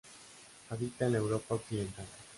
Habita 0.71 1.05
en 1.05 1.11
la 1.11 1.17
Europa 1.19 1.53
occidental. 1.53 2.07